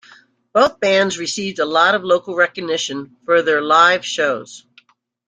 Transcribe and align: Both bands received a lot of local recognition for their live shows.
Both 0.51 0.79
bands 0.79 1.19
received 1.19 1.59
a 1.59 1.65
lot 1.65 1.93
of 1.93 2.03
local 2.03 2.33
recognition 2.35 3.17
for 3.23 3.43
their 3.43 3.61
live 3.61 4.03
shows. 4.03 4.65